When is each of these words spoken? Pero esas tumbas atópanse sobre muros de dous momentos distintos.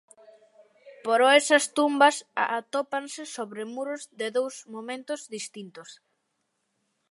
Pero 1.05 1.25
esas 1.39 1.65
tumbas 1.77 2.15
atópanse 2.59 3.23
sobre 3.35 3.61
muros 3.75 4.01
de 4.19 4.27
dous 4.37 4.55
momentos 4.75 5.21
distintos. 5.35 5.89